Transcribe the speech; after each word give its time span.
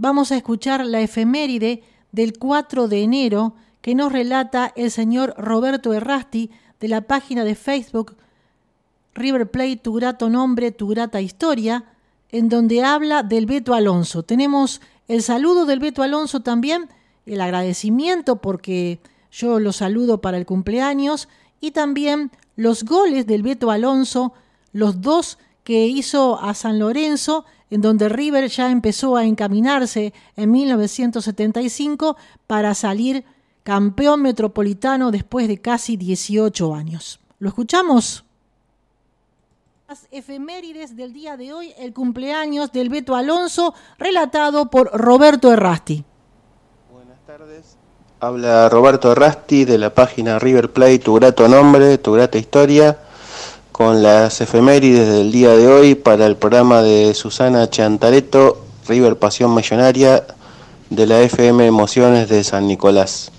vamos 0.00 0.32
a 0.32 0.36
escuchar 0.36 0.86
la 0.86 1.02
efeméride 1.02 1.82
del 2.10 2.38
4 2.38 2.88
de 2.88 3.02
enero 3.02 3.54
que 3.82 3.94
nos 3.94 4.10
relata 4.10 4.72
el 4.74 4.90
señor 4.90 5.34
Roberto 5.36 5.92
Errasti 5.92 6.50
de 6.80 6.88
la 6.88 7.02
página 7.02 7.44
de 7.44 7.54
Facebook 7.54 8.16
River 9.12 9.50
Plate, 9.50 9.76
tu 9.76 9.92
grato 9.92 10.30
nombre, 10.30 10.70
tu 10.70 10.88
grata 10.88 11.20
historia, 11.20 11.84
en 12.30 12.48
donde 12.48 12.82
habla 12.82 13.22
del 13.22 13.44
Beto 13.44 13.74
Alonso. 13.74 14.22
Tenemos 14.22 14.80
el 15.06 15.22
saludo 15.22 15.66
del 15.66 15.80
Beto 15.80 16.02
Alonso 16.02 16.40
también, 16.40 16.88
el 17.26 17.42
agradecimiento 17.42 18.36
porque 18.36 19.00
yo 19.30 19.60
lo 19.60 19.72
saludo 19.72 20.22
para 20.22 20.38
el 20.38 20.46
cumpleaños 20.46 21.28
y 21.60 21.72
también 21.72 22.30
los 22.56 22.84
goles 22.84 23.26
del 23.26 23.42
Beto 23.42 23.70
Alonso, 23.70 24.32
los 24.72 25.02
dos 25.02 25.36
que 25.62 25.86
hizo 25.86 26.40
a 26.40 26.54
San 26.54 26.78
Lorenzo, 26.78 27.44
en 27.70 27.80
donde 27.80 28.08
River 28.08 28.48
ya 28.48 28.70
empezó 28.70 29.16
a 29.16 29.24
encaminarse 29.24 30.12
en 30.36 30.50
1975 30.50 32.16
para 32.46 32.74
salir 32.74 33.24
campeón 33.62 34.22
metropolitano 34.22 35.10
después 35.10 35.48
de 35.48 35.58
casi 35.58 35.96
18 35.96 36.74
años. 36.74 37.20
¿Lo 37.38 37.48
escuchamos? 37.48 38.24
Las 39.88 40.06
efemérides 40.10 40.96
del 40.96 41.12
día 41.12 41.36
de 41.36 41.52
hoy, 41.52 41.72
el 41.78 41.92
cumpleaños 41.92 42.70
del 42.70 42.90
Beto 42.90 43.16
Alonso, 43.16 43.74
relatado 43.98 44.70
por 44.70 44.90
Roberto 44.92 45.52
Errasti. 45.52 46.04
Buenas 46.92 47.18
tardes. 47.26 47.76
Habla 48.20 48.68
Roberto 48.68 49.10
Errasti 49.10 49.64
de 49.64 49.78
la 49.78 49.94
página 49.94 50.38
River 50.38 50.72
Play, 50.72 50.98
tu 50.98 51.14
grato 51.14 51.48
nombre, 51.48 51.98
tu 51.98 52.12
grata 52.12 52.38
historia, 52.38 52.98
con 53.72 54.02
las 54.02 54.40
efemérides 54.40 55.08
del 55.08 55.32
día 55.32 55.56
de 55.56 55.68
hoy 55.68 55.94
para 55.94 56.26
el 56.26 56.36
programa 56.36 56.82
de 56.82 57.14
Susana 57.14 57.70
Chantareto, 57.70 58.58
River 58.88 59.16
Pasión 59.16 59.54
Millonaria, 59.54 60.24
de 60.90 61.06
la 61.06 61.20
FM 61.20 61.66
Emociones 61.66 62.28
de 62.28 62.42
San 62.44 62.66
Nicolás. 62.66 63.30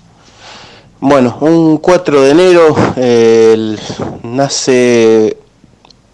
Bueno, 1.00 1.36
un 1.40 1.78
4 1.78 2.22
de 2.22 2.30
enero 2.30 2.76
nace 4.22 5.36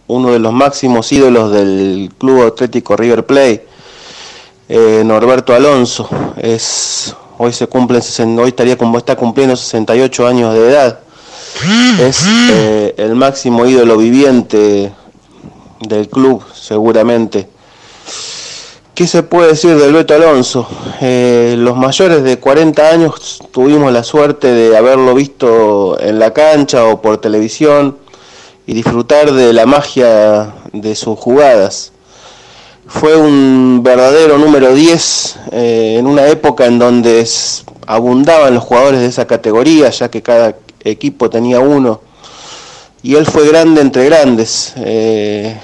uno 0.09 0.33
de 0.33 0.39
los 0.39 0.53
máximos 0.53 1.13
ídolos 1.13 1.53
del 1.53 2.11
Club 2.19 2.47
Atlético 2.47 2.97
River 2.97 3.25
Plate, 3.27 3.67
eh, 4.69 5.03
Norberto 5.05 5.55
Alonso. 5.55 6.09
Es, 6.37 7.15
hoy 7.37 7.53
se 7.53 7.67
cumple, 7.67 8.01
hoy 8.39 8.49
estaría 8.49 8.77
está 8.97 9.17
cumpliendo 9.17 9.55
68 9.57 10.27
años 10.27 10.55
de 10.55 10.71
edad. 10.71 11.01
Es 12.01 12.25
eh, 12.51 12.95
el 12.97 13.15
máximo 13.15 13.67
ídolo 13.67 13.97
viviente 13.97 14.93
del 15.81 16.09
club, 16.09 16.45
seguramente. 16.55 17.49
¿Qué 18.95 19.07
se 19.07 19.23
puede 19.23 19.51
decir 19.51 19.77
del 19.77 19.93
Beto 19.93 20.15
Alonso? 20.15 20.69
Eh, 21.01 21.55
los 21.57 21.77
mayores 21.77 22.25
de 22.25 22.39
40 22.39 22.89
años 22.89 23.39
tuvimos 23.53 23.93
la 23.93 24.03
suerte 24.03 24.49
de 24.49 24.77
haberlo 24.77 25.15
visto 25.15 26.01
en 26.01 26.19
la 26.19 26.33
cancha 26.33 26.85
o 26.85 27.01
por 27.01 27.19
televisión 27.19 27.97
y 28.67 28.75
disfrutar 28.75 29.33
de 29.33 29.53
la 29.53 29.67
magia 29.67 30.53
de 30.73 30.95
sus 30.97 31.19
jugadas. 31.19 31.93
Fue 32.89 33.17
un 33.17 33.83
verdadero 33.85 34.37
número 34.37 34.75
10 34.75 35.37
eh, 35.53 35.97
en 35.99 36.07
una 36.07 36.27
época 36.27 36.67
en 36.67 36.79
donde 36.79 37.25
abundaban 37.87 38.55
los 38.55 38.65
jugadores 38.65 39.01
de 39.01 39.07
esa 39.07 39.27
categoría, 39.27 39.91
ya 39.91 40.11
que 40.11 40.23
cada 40.23 40.57
equipo 40.91 41.31
tenía 41.31 41.61
uno. 41.61 42.01
Y 43.03 43.15
él 43.15 43.27
fue 43.27 43.47
grande 43.49 43.81
entre 43.81 44.05
grandes. 44.07 44.73
Eh, 44.77 45.57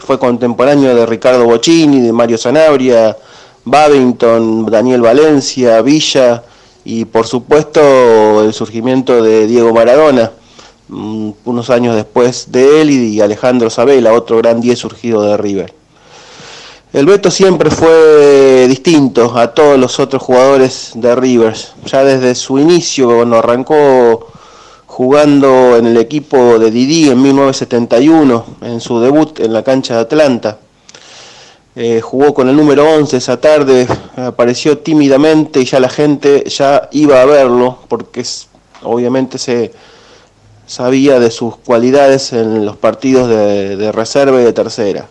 fue 0.00 0.18
contemporáneo 0.18 0.94
de 0.94 1.06
Ricardo 1.06 1.44
Bocini, 1.44 2.00
de 2.00 2.12
Mario 2.12 2.38
Sanabria, 2.38 3.16
Babington, 3.64 4.66
Daniel 4.66 5.00
Valencia, 5.00 5.80
Villa 5.82 6.42
y 6.84 7.04
por 7.04 7.26
supuesto 7.26 8.44
el 8.44 8.52
surgimiento 8.52 9.22
de 9.22 9.46
Diego 9.46 9.72
Maradona 9.72 10.32
Mm, 10.94 11.30
unos 11.46 11.70
años 11.70 11.96
después 11.96 12.52
de 12.52 12.82
él 12.82 12.90
y 12.90 13.18
Alejandro 13.22 13.70
Sabela, 13.70 14.12
otro 14.12 14.36
gran 14.36 14.60
10 14.60 14.78
surgido 14.78 15.22
de 15.22 15.38
River. 15.38 15.72
El 16.92 17.06
Beto 17.06 17.30
siempre 17.30 17.70
fue 17.70 18.66
distinto 18.68 19.38
a 19.38 19.54
todos 19.54 19.78
los 19.78 19.98
otros 19.98 20.22
jugadores 20.22 20.90
de 20.94 21.14
River, 21.16 21.56
ya 21.86 22.04
desde 22.04 22.34
su 22.34 22.58
inicio, 22.58 23.06
cuando 23.06 23.38
arrancó 23.38 24.26
jugando 24.92 25.78
en 25.78 25.86
el 25.86 25.96
equipo 25.96 26.58
de 26.58 26.70
Didi 26.70 27.08
en 27.08 27.22
1971, 27.22 28.44
en 28.60 28.78
su 28.78 29.00
debut 29.00 29.40
en 29.40 29.54
la 29.54 29.62
cancha 29.62 29.94
de 29.94 30.00
Atlanta. 30.00 30.58
Eh, 31.74 32.02
jugó 32.02 32.34
con 32.34 32.50
el 32.50 32.54
número 32.54 32.86
11 32.96 33.16
esa 33.16 33.40
tarde, 33.40 33.88
apareció 34.16 34.76
tímidamente 34.76 35.60
y 35.60 35.64
ya 35.64 35.80
la 35.80 35.88
gente 35.88 36.44
ya 36.46 36.90
iba 36.92 37.22
a 37.22 37.24
verlo, 37.24 37.78
porque 37.88 38.22
obviamente 38.82 39.38
se 39.38 39.72
sabía 40.66 41.18
de 41.18 41.30
sus 41.30 41.56
cualidades 41.56 42.34
en 42.34 42.66
los 42.66 42.76
partidos 42.76 43.30
de, 43.30 43.92
reserva 43.92 44.42
y 44.42 44.44
de 44.44 44.52
tercera. 44.52 45.08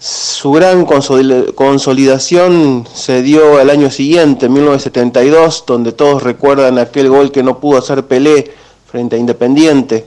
Su 0.00 0.50
gran 0.50 0.84
consolidación 0.84 2.88
se 2.92 3.22
dio 3.22 3.60
al 3.60 3.70
año 3.70 3.92
siguiente, 3.92 4.46
en 4.46 4.54
1972, 4.54 5.62
donde 5.64 5.92
todos 5.92 6.24
recuerdan 6.24 6.78
aquel 6.78 7.08
gol 7.08 7.30
que 7.30 7.44
no 7.44 7.60
pudo 7.60 7.78
hacer 7.78 8.06
Pelé 8.06 8.63
frente 8.94 9.16
a 9.16 9.18
Independiente, 9.18 10.06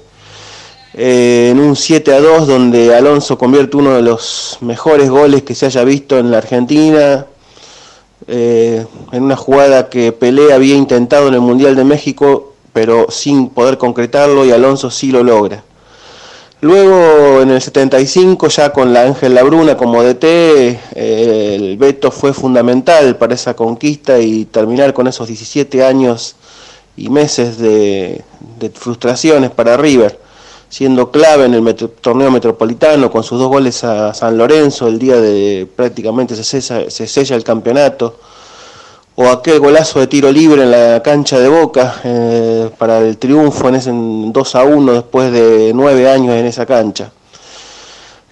eh, 0.94 1.50
en 1.52 1.59
un 1.59 1.75
7 1.75 2.14
a 2.14 2.22
2, 2.22 2.48
donde 2.48 2.96
Alonso 2.96 3.38
convierte 3.38 3.75
uno 3.75 3.94
de 3.94 4.02
los 4.02 4.59
mejores 4.62 5.09
goles 5.09 5.44
que 5.44 5.56
se 5.56 5.66
haya 5.66 5.84
visto 5.84 6.18
en 6.18 6.31
la 6.31 6.38
Argentina, 6.38 7.26
eh, 8.30 8.86
en 9.12 9.24
una 9.24 9.36
jugada 9.36 9.90
que 9.90 10.14
Pelé 10.14 10.53
había 10.53 10.76
intentado 10.76 11.28
en 11.28 11.34
el 11.34 11.42
Mundial 11.42 11.76
de 11.76 11.84
México 11.84 12.53
pero 12.72 13.08
sin 13.09 13.50
poder 13.50 13.78
concretarlo 13.78 14.46
y 14.46 14.52
Alonso 14.52 14.90
sí 14.90 15.12
lo 15.12 15.22
logra. 15.22 15.64
Luego 16.62 17.42
en 17.42 17.50
el 17.50 17.62
75 17.62 18.47
ya 18.47 18.72
con 18.72 18.94
la 18.94 19.02
Ángel 19.02 19.34
Labruna 19.34 19.76
como 19.76 20.02
DT, 20.02 20.24
eh, 20.24 21.56
el 21.56 21.78
Beto 21.78 22.09
fue 22.09 22.34
fundamental 22.34 23.18
para 23.18 23.34
esa 23.34 23.53
conquista 23.53 24.20
y 24.20 24.46
terminar 24.46 24.94
con 24.94 25.08
esos 25.08 25.28
17 25.28 25.84
años 25.84 26.38
y 26.97 27.09
meses 27.09 27.58
de, 27.58 28.24
frustraciones 28.74 29.52
para 29.52 29.78
River, 29.78 30.19
siendo 30.68 31.12
clave 31.12 31.46
en 31.46 31.53
el 31.53 31.75
torneo 32.02 32.30
metropolitano 32.31 33.09
con 33.09 33.24
sus 33.24 33.40
dos 33.40 33.47
goles 33.47 33.84
a 33.84 34.13
San 34.13 34.38
Lorenzo 34.38 34.88
el 34.88 35.00
día 35.00 35.16
de 35.22 35.68
prácticamente 35.74 36.35
se, 36.35 36.62
se 36.62 37.08
sella 37.08 37.35
el 37.35 37.44
campeonato 37.44 38.19
o 39.19 39.30
aquel 39.30 39.59
golazo 39.59 40.00
de 40.00 40.06
tiro 40.06 40.31
libre 40.31 40.62
en 40.62 40.69
la 40.69 41.02
cancha 41.02 41.40
de 41.40 41.47
Boca 41.47 42.02
eh, 42.03 42.69
para 42.78 43.00
el 43.00 43.18
triunfo 43.18 43.68
en 43.68 43.75
ese 43.75 43.91
2 43.91 44.56
a 44.56 44.64
1 44.64 44.94
después 44.94 45.31
de 45.31 45.72
nueve 45.74 46.08
años 46.08 46.35
en 46.35 46.46
esa 46.46 46.68
cancha. 46.68 47.12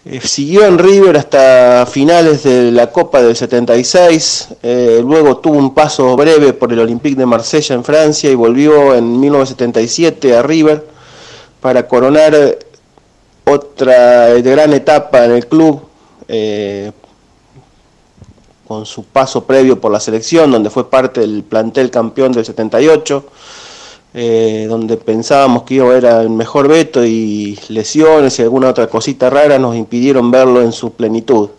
Eh, 0.08 0.22
siguió 0.22 0.66
en 0.66 0.78
River 0.78 1.18
hasta 1.18 1.88
finales 1.88 2.44
de 2.44 2.72
la 2.72 2.92
Copa 2.92 3.24
del 3.24 3.36
76, 3.36 4.50
eh, 4.62 5.02
luego 5.04 5.38
tuvo 5.38 5.58
un 5.58 5.74
paso 5.74 6.16
breve 6.16 6.54
por 6.54 6.72
el 6.72 6.80
Olympique 6.80 7.16
de 7.16 7.26
Marsella 7.26 7.74
en 7.74 7.84
Francia 7.84 8.30
y 8.30 8.36
volvió 8.36 8.94
en 8.94 9.20
1977 9.20 10.38
a 10.38 10.44
River 10.44 10.86
para 11.60 11.88
coronar 11.88 12.36
otra 13.46 14.30
gran 14.42 14.74
etapa 14.74 15.26
en 15.26 15.32
el 15.32 15.48
club 15.48 15.82
con 18.68 18.86
su 18.86 19.06
paso 19.06 19.46
previo 19.46 19.82
por 19.82 19.92
la 19.92 20.00
selección, 20.00 20.52
donde 20.52 20.70
fue 20.70 20.88
parte 20.88 21.22
del 21.22 21.44
plantel 21.44 21.90
campeón 21.90 22.32
del 22.32 22.46
78, 22.46 23.26
eh, 24.18 24.66
donde 24.70 24.96
pensábamos 24.96 25.64
que 25.64 25.76
era 25.76 26.22
el 26.22 26.30
mejor 26.30 26.70
veto 26.70 27.04
y 27.06 27.60
lesiones 27.68 28.40
y 28.40 28.44
alguna 28.44 28.70
otra 28.70 28.88
cosita 28.88 29.30
rara 29.30 29.60
nos 29.60 29.76
impidieron 29.76 30.32
verlo 30.32 30.62
en 30.62 30.72
su 30.72 30.94
plenitud. 30.94 31.50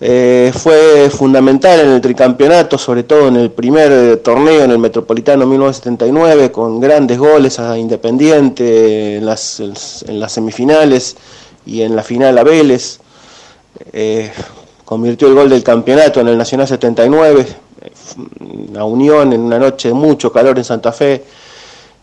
Eh, 0.00 0.50
fue 0.52 1.08
fundamental 1.08 1.78
en 1.78 1.90
el 1.90 2.00
tricampeonato, 2.00 2.76
sobre 2.76 3.04
todo 3.04 3.28
en 3.28 3.36
el 3.36 3.52
primer 3.52 4.16
torneo 4.16 4.64
en 4.64 4.72
el 4.72 4.78
Metropolitano 4.78 5.46
1979, 5.46 6.50
con 6.50 6.80
grandes 6.80 7.16
goles 7.16 7.60
a 7.60 7.78
Independiente 7.78 9.18
en 9.18 9.26
las, 9.26 9.60
en 9.60 10.18
las 10.18 10.32
semifinales 10.32 11.16
y 11.64 11.82
en 11.82 11.94
la 11.94 12.02
final 12.02 12.36
a 12.38 12.42
Vélez. 12.42 12.98
Eh, 13.92 14.32
convirtió 14.84 15.28
el 15.28 15.34
gol 15.34 15.48
del 15.48 15.62
campeonato 15.62 16.20
en 16.20 16.26
el 16.26 16.36
Nacional 16.36 16.66
79, 16.66 17.46
la 18.72 18.84
Unión 18.84 19.32
en 19.32 19.42
una 19.42 19.60
noche 19.60 19.86
de 19.86 19.94
mucho 19.94 20.32
calor 20.32 20.58
en 20.58 20.64
Santa 20.64 20.90
Fe, 20.90 21.22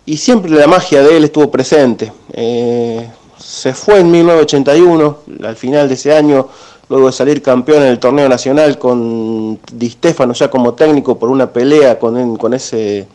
y 0.09 0.17
siempre 0.17 0.49
la 0.49 0.65
magia 0.65 1.03
de 1.03 1.17
él 1.17 1.25
estuvo 1.25 1.51
presente. 1.51 2.11
Eh, 2.33 3.07
se 3.37 3.75
fue 3.75 3.99
en 3.99 4.09
1981, 4.09 5.17
al 5.43 5.55
final 5.55 5.87
de 5.87 5.93
ese 5.93 6.15
año, 6.15 6.47
luego 6.89 7.05
de 7.05 7.13
salir 7.13 7.43
campeón 7.43 7.83
en 7.83 7.89
el 7.89 7.99
torneo 7.99 8.27
nacional 8.27 8.79
con 8.79 9.59
Di 9.71 9.89
Stefano 9.91 10.33
ya 10.33 10.49
como 10.49 10.73
técnico 10.73 11.19
por 11.19 11.29
una 11.29 11.53
pelea 11.53 11.99
con, 11.99 12.53
ese 12.55 13.05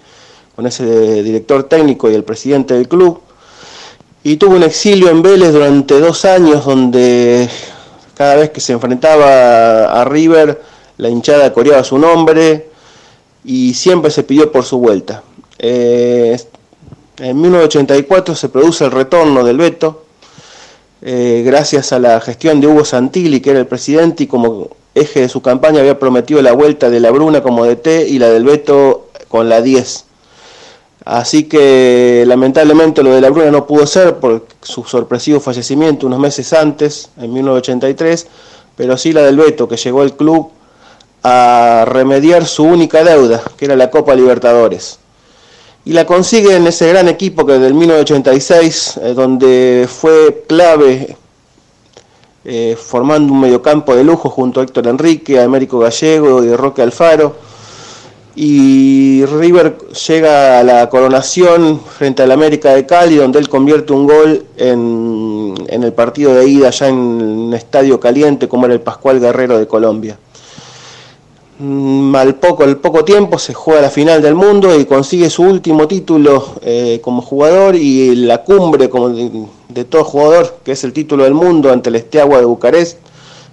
director 0.57 1.65
técnico 1.65 2.09
y 2.09 2.15
el 2.15 2.23
presidente 2.23 2.75
del 2.75 2.87
club. 2.87 3.21
Y 4.23 4.37
tuvo 4.37 4.55
un 4.55 4.63
exilio 4.63 5.09
en 5.09 5.21
Vélez 5.21 5.53
durante 5.53 5.99
dos 5.99 6.25
años 6.25 6.65
donde 6.65 7.51
cada 8.15 8.37
vez 8.37 8.51
que 8.51 8.61
se 8.61 8.73
enfrentaba 8.73 10.01
a 10.01 10.05
River 10.05 10.63
la 10.99 11.09
hinchada 11.09 11.53
coreaba 11.53 11.83
su 11.83 11.99
nombre 11.99 12.69
y 13.45 13.75
siempre 13.75 14.13
se 14.13 14.23
pidió 14.23 14.53
por 14.53 14.65
su 14.65 14.79
vuelta. 14.79 15.25
Eh, 15.59 16.37
en 17.19 17.41
1984 17.41 18.35
se 18.35 18.49
produce 18.49 18.85
el 18.85 18.91
retorno 18.91 19.45
del 19.45 19.59
veto, 19.59 20.05
eh, 21.03 21.43
gracias 21.45 21.93
a 21.93 21.99
la 21.99 22.21
gestión 22.21 22.61
de 22.61 22.67
Hugo 22.67 22.85
Santilli, 22.85 23.41
que 23.41 23.51
era 23.51 23.61
el 23.61 23.67
presidente 23.67 24.25
y 24.25 24.27
como 24.27 24.71
eje 24.95 25.21
de 25.21 25.29
su 25.29 25.43
campaña 25.43 25.81
había 25.81 25.99
prometido 25.99 26.41
la 26.43 26.53
vuelta 26.53 26.91
de 26.91 27.01
la 27.01 27.11
Bruna 27.11 27.43
como 27.43 27.67
DT 27.67 28.09
y 28.09 28.19
la 28.19 28.31
del 28.31 28.45
veto 28.45 29.09
con 29.29 29.49
la 29.49 29.61
10. 29.61 30.07
Así 31.05 31.45
que 31.45 32.25
lamentablemente 32.27 33.03
lo 33.03 33.15
de 33.15 33.21
la 33.21 33.29
Bruna 33.29 33.51
no 33.51 33.67
pudo 33.67 33.87
ser 33.87 34.17
por 34.17 34.47
su 34.63 34.85
sorpresivo 34.85 35.41
fallecimiento 35.41 36.07
unos 36.07 36.19
meses 36.19 36.53
antes, 36.53 37.11
en 37.19 37.33
1983, 37.33 38.27
pero 38.77 38.97
sí 38.97 39.13
la 39.13 39.23
del 39.23 39.37
Beto, 39.37 39.69
que 39.69 39.77
llegó 39.77 40.01
al 40.01 40.17
club 40.17 40.51
a 41.23 41.85
remediar 41.87 42.47
su 42.47 42.65
única 42.65 43.05
deuda, 43.05 43.43
que 43.57 43.67
era 43.67 43.77
la 43.77 43.91
Copa 43.91 44.15
Libertadores. 44.15 44.99
Y 45.85 45.93
la 45.93 46.07
consigue 46.07 46.57
en 46.57 46.67
ese 46.67 46.89
gran 46.89 47.09
equipo 47.09 47.45
que 47.45 47.59
del 47.59 47.75
1986, 47.75 49.01
eh, 49.03 49.15
donde 49.15 49.87
fue 49.89 50.45
clave 50.47 51.17
eh, 52.45 52.77
formando 52.81 53.33
un 53.33 53.41
mediocampo 53.41 53.95
de 53.95 54.05
lujo 54.05 54.31
junto 54.31 54.61
a 54.61 54.65
Héctor 54.65 54.87
Enrique, 54.87 55.39
a 55.39 55.45
Américo 55.45 55.79
Gallego 55.79 56.43
y 56.43 56.55
Roque 56.55 56.83
Alfaro 56.83 57.37
y 58.37 59.25
River 59.27 59.79
llega 60.09 60.59
a 60.59 60.65
la 60.65 60.89
coronación 60.89 61.81
frente 61.81 62.23
al 62.23 62.33
América 62.33 62.75
de 62.75 62.85
Cali, 62.85 63.17
donde 63.17 63.39
él 63.39 63.49
convierte 63.49 63.93
un 63.93 64.07
gol 64.07 64.45
en, 64.57 65.55
el 65.69 65.93
partido 65.93 66.35
de 66.35 66.49
ida 66.49 66.71
ya 66.71 66.89
en 66.89 66.97
un 66.97 67.55
estadio 67.55 68.01
caliente 68.01 68.49
como 68.49 68.67
era 68.67 68.75
el 68.75 68.81
Pascual 68.81 69.21
Guerrero 69.21 69.59
de 69.59 69.67
Colombia. 69.67 70.19
Mm, 71.59 72.17
al 72.17 72.35
poco, 72.35 72.65
al 72.65 72.79
poco 72.79 73.05
tiempo 73.05 73.39
se 73.39 73.55
juega 73.55 73.81
la 73.81 73.91
final 73.91 74.21
del 74.21 74.35
mundo 74.35 74.77
y 74.79 74.87
consigue 74.87 75.31
su 75.31 75.45
último 75.45 75.87
título 75.87 76.57
eh, 76.63 77.01
como 77.01 77.23
jugador 77.23 77.77
y 77.77 78.17
la 78.17 78.43
cumbre 78.43 78.91
como 78.91 79.11
de, 79.11 79.85
todo 79.85 80.03
jugador, 80.03 80.59
que 80.65 80.73
es 80.73 80.83
el 80.83 80.93
título 80.93 81.23
del 81.23 81.35
mundo 81.35 81.71
ante 81.71 81.91
el 81.91 81.97
Esteagua 81.97 82.39
de 82.39 82.45
Bucarest 82.45 82.99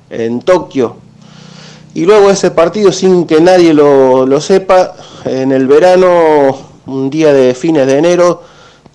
en 0.09 0.41
Tokio, 0.41 0.95
y 1.93 2.05
luego 2.05 2.31
ese 2.31 2.51
partido, 2.51 2.91
sin 2.91 3.25
que 3.27 3.39
nadie 3.39 3.73
lo, 3.73 4.41
sepa, 4.41 4.95
en 5.25 5.51
el 5.51 5.67
verano, 5.67 6.57
un 6.87 7.09
día 7.09 7.33
de 7.33 7.53
fines 7.53 7.85
de 7.85 7.97
enero, 7.97 8.41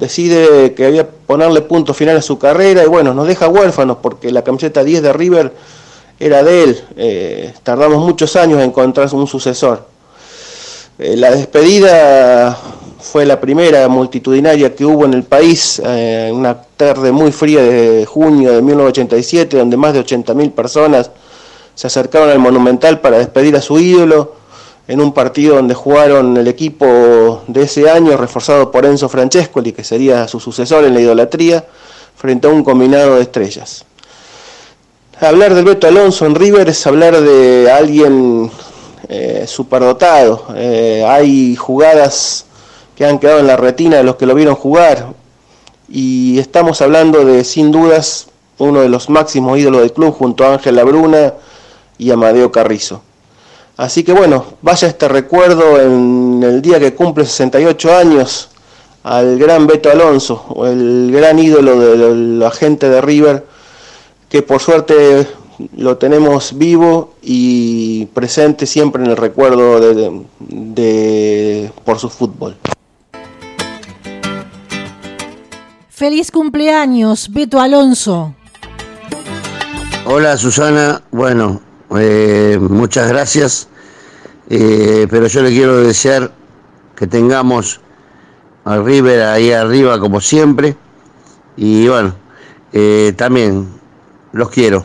decide 0.00 0.74
que 0.74 0.84
había 0.84 1.08
ponerle 1.08 1.60
punto 1.60 1.94
final 1.94 2.16
a 2.16 2.22
su 2.22 2.38
carrera 2.38 2.82
y 2.82 2.86
bueno, 2.86 3.14
nos 3.14 3.28
deja 3.28 3.48
huérfanos 3.48 3.98
porque 4.02 4.32
la 4.32 4.42
camiseta 4.42 4.82
10 4.82 5.02
de 5.02 5.12
River 5.12 5.52
era 6.18 6.42
de 6.42 6.62
él. 6.62 6.84
Eh, 6.96 7.54
tardamos 7.62 8.04
muchos 8.04 8.36
años 8.36 8.58
en 8.58 8.70
encontrar 8.70 9.12
un 9.14 9.26
sucesor. 9.26 9.86
Eh, 10.98 11.16
la 11.16 11.30
despedida 11.30 12.56
fue 13.00 13.26
la 13.26 13.40
primera 13.40 13.86
multitudinaria 13.88 14.74
que 14.74 14.84
hubo 14.84 15.04
en 15.04 15.14
el 15.14 15.22
país, 15.22 15.80
eh, 15.84 16.30
una 16.32 16.54
tarde 16.54 17.12
muy 17.12 17.32
fría 17.32 17.62
de 17.62 18.04
junio 18.06 18.52
de 18.52 18.62
1987, 18.62 19.56
donde 19.58 19.76
más 19.76 19.92
de 19.92 20.00
80.000 20.00 20.52
personas 20.52 21.10
se 21.74 21.86
acercaron 21.86 22.30
al 22.30 22.38
Monumental 22.38 23.00
para 23.00 23.18
despedir 23.18 23.54
a 23.56 23.60
su 23.60 23.78
ídolo 23.78 24.34
en 24.88 25.00
un 25.00 25.12
partido 25.12 25.56
donde 25.56 25.74
jugaron 25.74 26.36
el 26.36 26.48
equipo 26.48 27.42
de 27.46 27.62
ese 27.62 27.90
año, 27.90 28.16
reforzado 28.16 28.70
por 28.70 28.86
Enzo 28.86 29.08
Francescoli, 29.08 29.72
que 29.72 29.84
sería 29.84 30.26
su 30.28 30.40
sucesor 30.40 30.84
en 30.84 30.94
la 30.94 31.00
idolatría, 31.00 31.64
frente 32.16 32.48
a 32.48 32.50
un 32.50 32.64
combinado 32.64 33.16
de 33.16 33.22
estrellas. 33.22 33.85
Hablar 35.18 35.54
del 35.54 35.64
Beto 35.64 35.86
Alonso 35.86 36.26
en 36.26 36.34
River 36.34 36.68
es 36.68 36.86
hablar 36.86 37.18
de 37.18 37.70
alguien 37.70 38.50
eh, 39.08 39.44
superdotado. 39.46 40.44
Eh, 40.54 41.06
hay 41.08 41.56
jugadas 41.56 42.44
que 42.94 43.06
han 43.06 43.18
quedado 43.18 43.38
en 43.40 43.46
la 43.46 43.56
retina 43.56 43.96
de 43.96 44.04
los 44.04 44.16
que 44.16 44.26
lo 44.26 44.34
vieron 44.34 44.56
jugar 44.56 45.14
y 45.88 46.38
estamos 46.38 46.82
hablando 46.82 47.24
de, 47.24 47.44
sin 47.44 47.70
dudas, 47.72 48.26
uno 48.58 48.82
de 48.82 48.90
los 48.90 49.08
máximos 49.08 49.58
ídolos 49.58 49.80
del 49.80 49.92
club 49.94 50.14
junto 50.14 50.44
a 50.44 50.52
Ángel 50.52 50.76
Labruna, 50.76 51.32
y 51.98 52.10
Amadeo 52.10 52.52
Carrizo. 52.52 53.00
Así 53.78 54.04
que 54.04 54.12
bueno, 54.12 54.44
vaya 54.60 54.88
este 54.88 55.08
recuerdo 55.08 55.80
en 55.80 56.42
el 56.42 56.60
día 56.60 56.78
que 56.78 56.94
cumple 56.94 57.24
68 57.24 57.96
años 57.96 58.50
al 59.02 59.38
gran 59.38 59.66
Beto 59.66 59.90
Alonso, 59.90 60.44
el 60.66 61.10
gran 61.10 61.38
ídolo 61.38 61.78
de 61.78 62.14
la 62.38 62.50
gente 62.50 62.90
de 62.90 63.00
River, 63.00 63.55
que 64.28 64.42
por 64.42 64.60
suerte 64.60 65.26
lo 65.76 65.96
tenemos 65.96 66.56
vivo 66.56 67.14
y 67.22 68.06
presente 68.06 68.66
siempre 68.66 69.02
en 69.02 69.10
el 69.10 69.16
recuerdo 69.16 69.80
de, 69.80 71.70
por 71.84 71.98
su 71.98 72.10
fútbol. 72.10 72.56
Feliz 75.88 76.30
cumpleaños, 76.30 77.32
Beto 77.32 77.58
Alonso. 77.58 78.34
Hola 80.04 80.36
Susana, 80.36 81.02
bueno, 81.10 81.60
eh, 81.98 82.58
muchas 82.60 83.08
gracias, 83.08 83.68
eh, 84.50 85.06
pero 85.10 85.26
yo 85.26 85.42
le 85.42 85.50
quiero 85.50 85.78
desear 85.78 86.32
que 86.94 87.06
tengamos 87.06 87.80
al 88.64 88.84
River 88.84 89.22
ahí 89.22 89.52
arriba 89.52 89.98
como 89.98 90.20
siempre 90.20 90.76
y 91.56 91.88
bueno, 91.88 92.14
eh, 92.72 93.14
también 93.16 93.75
los 94.36 94.50
quiero. 94.50 94.84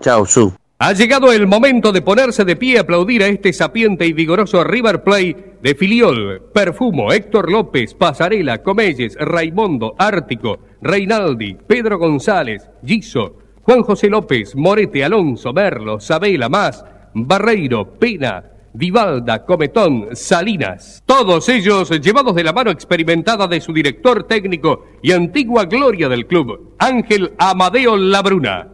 Chao, 0.00 0.26
Su. 0.26 0.52
Ha 0.78 0.92
llegado 0.92 1.32
el 1.32 1.46
momento 1.46 1.90
de 1.90 2.02
ponerse 2.02 2.44
de 2.44 2.54
pie 2.54 2.74
y 2.74 2.76
aplaudir 2.76 3.22
a 3.22 3.28
este 3.28 3.52
sapiente 3.54 4.06
y 4.06 4.12
vigoroso 4.12 4.62
River 4.62 5.02
Play 5.02 5.34
de 5.62 5.74
Filiol, 5.74 6.50
Perfumo, 6.52 7.12
Héctor 7.12 7.50
López, 7.50 7.94
Pasarela, 7.94 8.62
Comelles, 8.62 9.16
Raimondo, 9.18 9.94
Ártico, 9.98 10.58
Reinaldi, 10.82 11.56
Pedro 11.66 11.98
González, 11.98 12.68
Giso, 12.84 13.38
Juan 13.62 13.82
José 13.82 14.10
López, 14.10 14.54
Morete, 14.54 15.02
Alonso, 15.02 15.54
Merlo, 15.54 15.98
Sabela, 15.98 16.50
Más, 16.50 16.84
Barreiro, 17.14 17.94
Pena, 17.98 18.44
Vivalda, 18.76 19.44
Cometón, 19.44 20.08
Salinas. 20.12 21.02
Todos 21.06 21.48
ellos 21.48 21.90
llevados 22.00 22.34
de 22.34 22.44
la 22.44 22.52
mano 22.52 22.70
experimentada 22.70 23.46
de 23.46 23.60
su 23.60 23.72
director 23.72 24.24
técnico 24.24 24.84
y 25.02 25.12
antigua 25.12 25.64
gloria 25.64 26.08
del 26.08 26.26
club, 26.26 26.74
Ángel 26.78 27.32
Amadeo 27.38 27.96
Labruna. 27.96 28.68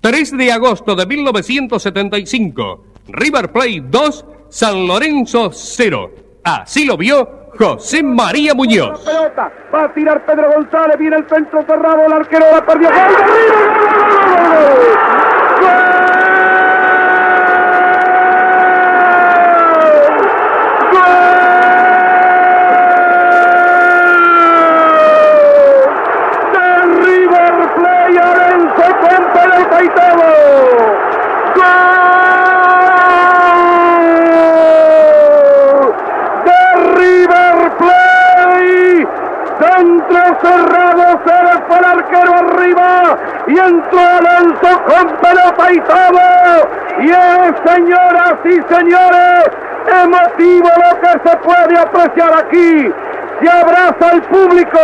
3 0.00 0.36
de 0.36 0.52
agosto 0.52 0.96
de 0.96 1.06
1975, 1.06 2.84
River 3.08 3.52
Plate 3.52 3.84
2, 3.86 4.26
San 4.48 4.86
Lorenzo 4.86 5.50
0. 5.52 6.10
Así 6.42 6.84
lo 6.84 6.96
vio 6.96 7.44
José 7.58 8.02
María 8.02 8.54
Muñoz. 8.54 9.06
va 9.72 9.84
a 9.84 9.94
tirar 9.94 10.26
Pedro 10.26 10.52
González, 10.52 10.98
viene 10.98 11.16
el 11.16 11.28
centro 11.28 11.62
cerrado, 11.62 12.06
el 12.06 12.12
arquero 12.12 12.44
la 12.52 12.66
perdió. 12.66 12.90
¡Gol! 12.90 12.98
cerrado, 40.44 41.20
se 41.24 41.42
le 41.42 41.66
fue 41.66 41.78
el 41.78 41.84
arquero 41.84 42.34
arriba 42.34 43.18
y 43.46 43.58
entró 43.58 44.00
Alonso 44.00 44.82
con 44.84 45.16
pelota 45.16 45.72
y 45.72 45.80
todo. 45.80 46.68
Y 47.00 47.10
es, 47.10 47.72
señoras 47.72 48.34
y 48.44 48.74
señores, 48.74 49.50
emotivo 50.02 50.68
lo 50.68 51.00
que 51.00 51.28
se 51.28 51.36
puede 51.38 51.78
apreciar 51.78 52.32
aquí. 52.38 52.92
Se 53.40 53.50
abraza 53.50 54.10
al 54.12 54.22
público, 54.22 54.78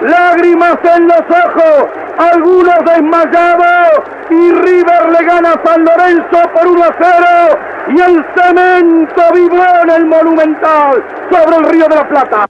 lágrimas 0.00 0.76
en 0.82 1.06
los 1.06 1.20
ojos, 1.20 1.88
algunos 2.18 2.78
desmayados 2.84 4.02
y 4.30 4.50
River 4.52 5.12
le 5.12 5.24
gana 5.24 5.52
a 5.52 5.66
San 5.66 5.84
Lorenzo 5.84 6.50
por 6.54 6.66
1 6.66 6.84
a 6.84 6.94
0 6.98 7.58
y 7.88 8.00
el 8.00 8.24
cemento 8.36 9.22
vibró 9.34 9.82
en 9.82 9.90
el 9.90 10.06
Monumental 10.06 11.02
sobre 11.30 11.56
el 11.56 11.64
Río 11.64 11.88
de 11.88 11.94
la 11.94 12.08
Plata. 12.08 12.48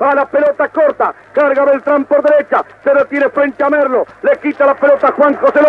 Va 0.00 0.14
la 0.14 0.26
pelota 0.26 0.68
corta. 0.68 1.14
Carga 1.32 1.64
Beltrán 1.64 2.04
por 2.04 2.22
derecha. 2.22 2.62
Se 2.84 2.92
detiene 2.92 3.28
frente 3.30 3.64
a 3.64 3.70
Merlo. 3.70 4.04
Le 4.22 4.36
quita 4.38 4.66
la 4.66 4.74
pelota 4.74 5.08
a 5.08 5.12
Juan 5.12 5.34
José. 5.36 5.60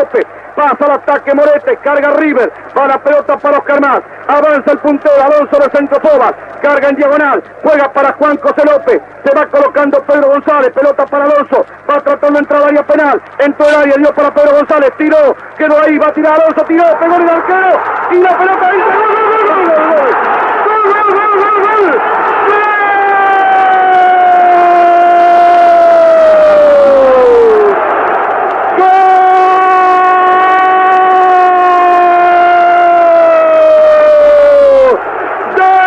Pasa 0.56 0.86
al 0.86 0.92
ataque 0.92 1.34
Morete. 1.34 1.78
Carga 1.78 2.12
River. 2.12 2.52
Va 2.78 2.88
la 2.88 3.02
pelota 3.02 3.38
para 3.38 3.58
Oscar 3.60 3.82
Más. 3.82 4.02
Avanza 4.28 4.72
el 4.72 4.80
puntero 4.80 5.24
Alonso 5.24 5.58
de 5.58 5.70
Centro 5.78 6.00
Pobas. 6.02 6.34
Carga 6.62 6.90
en 6.90 6.96
diagonal. 6.98 7.44
Juega 7.64 7.92
para 7.94 8.14
Juan 8.14 8.38
José. 8.38 9.02
Se 9.24 9.36
va 9.36 9.46
colocando 9.48 10.02
Pedro 10.04 10.28
González. 10.28 10.72
Pelota 10.72 11.06
para 11.06 11.26
Alonso. 11.26 11.66
Va 11.90 12.02
tratando 12.02 12.34
de 12.34 12.40
entrar 12.40 12.62
al 12.64 12.70
área 12.70 12.84
penal. 12.84 13.22
Entró 13.40 13.70
el 13.70 13.76
área. 13.76 13.96
Dio 13.98 14.14
para 14.14 14.34
Pedro 14.34 14.58
González. 14.58 14.92
Tiró. 14.98 15.36
Quedó 15.58 15.82
ahí. 15.82 15.98
Va 15.98 16.08
a 16.08 16.14
tirar 16.14 16.34
Alonso. 16.34 16.66
Tiró. 16.66 16.84
Pegó 17.00 17.16
el 17.16 17.30
arquero. 17.30 17.80
Y 18.12 18.18
la 18.18 18.38
pelota 18.38 18.72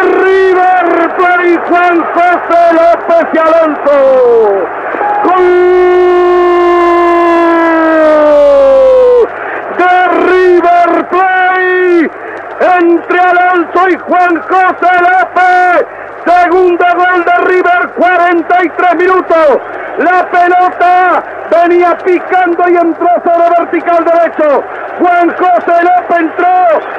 River 0.02 1.14
Plate 1.16 1.58
Juan 1.68 1.96
José 2.14 2.62
López 2.72 3.26
y 3.32 3.38
Alonso. 3.38 3.96
Gol 5.24 5.44
de 9.78 9.94
River 10.26 10.90
Plate 11.08 12.10
entre 12.78 13.39
Alonso 13.50 13.88
y 13.88 13.98
Juan 13.98 14.42
José 14.42 14.92
López. 15.00 15.86
Segundo 16.24 16.84
gol 16.94 17.24
de 17.24 17.44
River, 17.46 17.88
43 17.96 18.94
minutos. 18.96 19.58
La 19.98 20.30
pelota 20.30 21.24
venía 21.50 21.96
picando 21.98 22.68
y 22.68 22.76
entró 22.76 23.08
sobre 23.24 23.50
vertical 23.58 24.04
derecho. 24.04 24.62
Juan 24.98 25.30
José 25.30 25.82
López 25.82 26.18
entró 26.18 26.48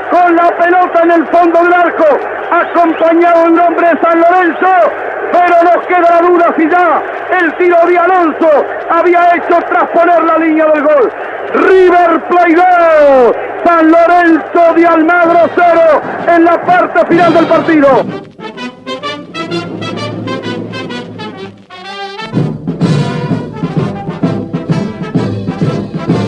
con 0.10 0.36
la 0.36 0.50
pelota 0.58 1.01
en 1.03 1.12
el 1.12 1.27
fondo 1.27 1.63
del 1.63 1.74
arco, 1.74 2.20
acompañado 2.51 3.46
en 3.46 3.55
nombre 3.55 3.88
de 3.88 4.01
San 4.01 4.20
Lorenzo. 4.20 5.11
Pero 5.32 5.64
nos 5.64 5.88
queda 5.88 6.22
la 6.22 6.22
duda 6.28 6.56
ya 6.58 7.02
el 7.40 7.58
tiro 7.58 7.78
de 7.88 7.98
Alonso 7.98 8.66
había 8.90 9.36
hecho 9.36 9.58
trasponer 9.68 10.24
la 10.24 10.38
línea 10.38 10.66
del 10.68 10.84
gol. 10.84 11.12
River 11.54 12.22
Plate 12.30 12.56
2, 12.56 13.36
San 13.66 13.92
Lorenzo 13.92 14.74
de 14.76 14.86
Almagro 14.86 15.50
0 15.56 16.02
en 16.28 16.46
la 16.46 16.62
parte 16.62 17.06
final 17.08 17.34
del 17.34 17.46
partido. 17.48 17.88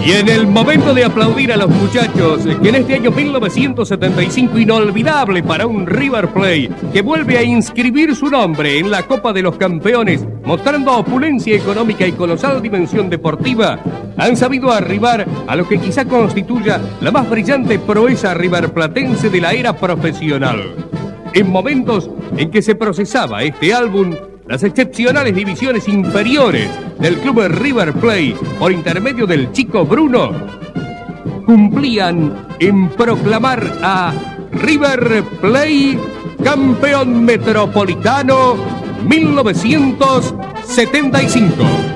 Y 0.05 0.11
en 0.11 0.27
el 0.27 0.47
momento 0.47 0.93
de 0.93 1.05
aplaudir 1.05 1.53
a 1.53 1.57
los 1.57 1.69
muchachos, 1.69 2.41
que 2.61 2.69
en 2.69 2.75
este 2.75 2.95
año 2.95 3.09
1975 3.09 4.59
inolvidable 4.59 5.41
para 5.41 5.65
un 5.65 5.87
River 5.87 6.27
Plate, 6.27 6.71
que 6.91 7.01
vuelve 7.01 7.37
a 7.37 7.43
inscribir 7.43 8.13
su 8.13 8.29
nombre 8.29 8.79
en 8.79 8.91
la 8.91 9.03
Copa 9.03 9.31
de 9.31 9.41
los 9.41 9.55
Campeones, 9.55 10.27
mostrando 10.43 10.97
opulencia 10.97 11.55
económica 11.55 12.05
y 12.05 12.11
colosal 12.11 12.61
dimensión 12.61 13.09
deportiva, 13.09 13.79
han 14.17 14.35
sabido 14.35 14.73
arribar 14.73 15.25
a 15.47 15.55
lo 15.55 15.69
que 15.69 15.79
quizá 15.79 16.03
constituya 16.03 16.81
la 16.99 17.11
más 17.11 17.29
brillante 17.29 17.79
proeza 17.79 18.33
riverplatense 18.33 19.29
de 19.29 19.39
la 19.39 19.53
era 19.53 19.77
profesional. 19.77 20.75
En 21.33 21.49
momentos 21.49 22.09
en 22.35 22.51
que 22.51 22.61
se 22.61 22.75
procesaba 22.75 23.43
este 23.43 23.73
álbum, 23.73 24.13
las 24.47 24.63
excepcionales 24.63 25.35
divisiones 25.35 25.87
inferiores 25.87 26.69
del 26.99 27.17
club 27.19 27.47
River 27.47 27.93
Plate 27.93 28.35
por 28.59 28.71
intermedio 28.71 29.25
del 29.25 29.51
chico 29.51 29.83
Bruno 29.85 30.31
cumplían 31.45 32.47
en 32.59 32.89
proclamar 32.89 33.79
a 33.81 34.13
River 34.51 35.23
Plate 35.41 35.97
campeón 36.43 37.23
metropolitano 37.23 38.55
1975. 39.07 41.92